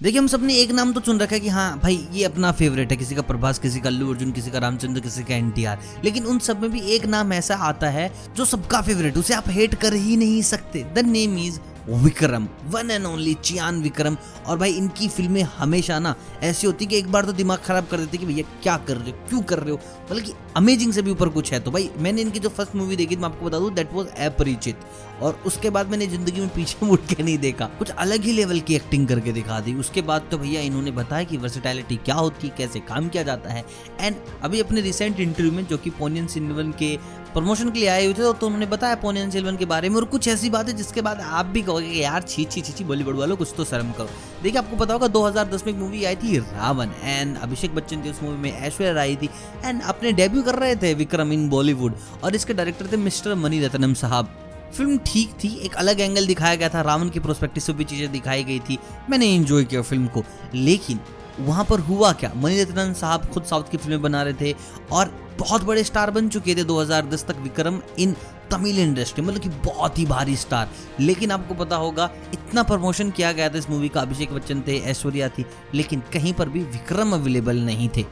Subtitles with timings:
[0.00, 2.90] देखिए, हम सबने एक नाम तो चुन रखा है कि हाँ भाई, ये अपना फेवरेट
[2.90, 6.24] है, किसी का प्रभास, किसी का अल्लू अर्जुन, किसी का रामचंद्र, किसी का एनटीआर। लेकिन
[6.24, 9.74] उन सब में भी एक नाम ऐसा आता है जो सबका फेवरेट उसे आप हेट
[9.74, 11.58] कर ही नहीं सकते। The name is
[11.88, 14.16] Vikram one and only Chiyaan Vikram.
[14.46, 17.98] और भाई, इनकी फ़िल्में हमेशा ना ऐसी होती कि एक बार तो दिमाग खराब कर
[17.98, 19.16] देती कि भैया, क्या कर रहे हो?
[19.28, 19.80] क्यों कर रहे हो?
[20.10, 22.96] मतलब कि अमेजिंग से भी ऊपर कुछ है तो भाई, मैंने इनकी जो फ़र्स्ट मूवी
[22.96, 24.76] देखी मैं आपको बता दूँ दैट वाज अपरिचित।
[25.22, 28.60] और उसके बाद मैंने ज़िंदगी में पीछे मुड़ के नहीं देखा। कुछ अलग ही लेवल
[28.60, 32.48] की एक्टिंग करके दिखा दी। उसके बाद तो भैया, इन्होंने बताया कि वर्सिटैलिटी क्या होती
[32.48, 33.64] है, कैसे काम किया जाता है।
[34.00, 36.96] एंड अभी अपने रिसेंट इंटरव्यू में, जो कि पोनियन सिन्वन के
[37.30, 40.04] प्रमोशन के लिए आए हुए थे तो उन्होंने बताया पोनियन सिल्वन के बारे में और
[40.06, 42.84] कुछ ऐसी बात है जिसके बाद आप भी कहोगे कि यार छी छी छी छी,
[42.84, 44.08] बॉलीवुड वालों, कुछ तो शर्म करो।
[44.42, 48.10] देखिए, आपको पता होगा 2010 में एक मूवी आई थी रावण एंड अभिषेक बच्चन थी
[48.10, 49.28] उस मूवी में ऐश्वर्या राय थी
[49.64, 53.64] एंड अपने डेब्यू कर रहे थे विक्रम इन बॉलीवुड और इसके डायरेक्टर थे मिस्टर मनी
[53.64, 54.36] रत्नम साहब।
[54.76, 58.10] फ़िल्म ठीक थी, एक अलग एंगल दिखाया गया था, रावण की प्रोस्पेक्टिव से भी चीज़ें
[58.12, 58.78] दिखाई गई थी।
[59.10, 60.24] मैंने इन्जॉय किया फ़िल्म को,
[60.54, 60.98] लेकिन
[61.40, 62.32] वहाँ पर हुआ क्या?
[62.36, 64.54] मणिरत्नम साहब खुद साउथ की फ़िल्में बना रहे थे
[64.92, 68.16] और बहुत बड़े स्टार बन चुके थे 2010 तक विक्रम इन
[68.50, 73.32] तमिल इंडस्ट्री मतलब कि बहुत ही भारी स्टार। लेकिन आपको पता होगा, इतना प्रमोशन किया
[73.32, 77.12] गया था इस मूवी का, अभिषेक बच्चन थे, ऐश्वर्या थी, लेकिन कहीं पर भी विक्रम
[77.12, 78.04] अवेलेबल नहीं थे।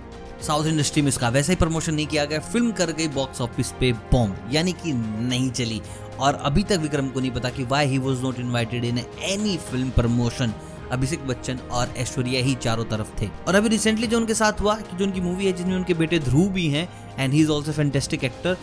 [0.47, 3.73] साउथ इंडस्ट्री में इसका वैसा ही प्रमोशन नहीं किया गया, फ़िल्म कर गई बॉक्स ऑफ़िस
[3.81, 5.83] पे बॉम्ब यानी कि नहीं चली।
[6.21, 9.57] और अभी तक विक्रम को नहीं पता कि why he was not invited in any
[9.57, 10.55] film promotion
[10.93, 14.75] Abhishek Bachchan और ऐश्वर्या ही चारों तरफ़ थे। और अभी रिसेंटली जो उनके साथ हुआ,
[14.75, 17.73] कि जो उनकी मूवी है, जिसमें उनके बेटे ध्रुव भी हैं and he is also
[17.73, 18.57] fantastic actor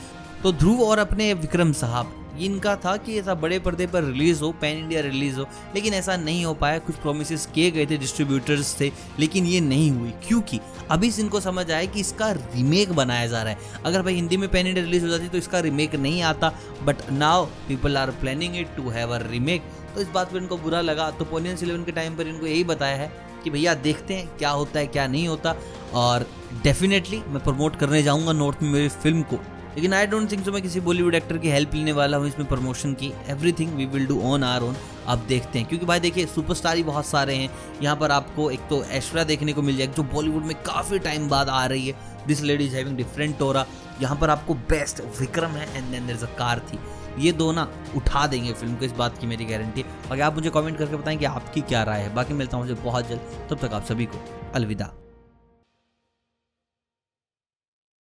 [0.43, 4.51] तो ध्रुव और अपने विक्रम साहब इनका था कि ऐसा बड़े पर्दे पर रिलीज़ हो,
[4.61, 8.75] पैन इंडिया रिलीज़ हो, लेकिन ऐसा नहीं हो पाया। कुछ प्रोमिस किए गए थे डिस्ट्रीब्यूटर्स
[8.81, 10.59] थे, लेकिन ये नहीं हुई। क्योंकि
[10.91, 14.37] अभी से इनको समझ आया कि इसका रीमेक बनाया जा रहा है। अगर भाई हिंदी
[14.37, 18.11] में पैन इंडिया रिलीज़ हो जाती तो इसका रीमेक नहीं आता but now people are
[18.11, 19.63] planning it to have a remake
[19.95, 22.63] तो इस बात पर इनको बुरा लगा। तो पोनियन सिलेवन के टाइम पर इनको यही
[22.63, 23.11] बताया है
[23.43, 25.55] कि भैया देखते हैं क्या होता है, क्या नहीं होता।
[25.93, 26.25] और
[26.63, 29.39] डेफिनेटली मैं प्रमोट करने जाऊँगा नॉर्थ में मेरी फ़िल्म को।
[29.75, 32.47] लेकिन आई डोंट थिंक सो मैं किसी बॉलीवुड एक्टर की हेल्प लेने वाला हूँ, इसमें
[32.47, 34.75] प्रमोशन की everything we will do on our own
[35.07, 37.49] अब देखते हैं। क्योंकि भाई देखिए सुपरस्टार ही बहुत सारे हैं।
[37.81, 41.29] यहाँ पर आपको एक तो ऐश्वर्या देखने को मिल जाएगी जो बॉलीवुड में काफ़ी टाइम
[41.29, 43.65] बाद आ रही है। This lady is having different टोरा
[44.01, 46.79] यहाँ पर आपको बेस्ट विक्रम है and then there a car थी।
[47.19, 50.49] ये दो ना उठा देंगे फ़िल्म को, इस बात की मेरी गारंटी बाकी आप मुझे
[50.49, 53.67] कमेंट करके बताएँ कि आपकी क्या राय है। बाकी मिलता हूँ मुझे बहुत जल्द। तब
[53.67, 54.25] तक आप सभी को
[54.55, 54.93] अलविदा।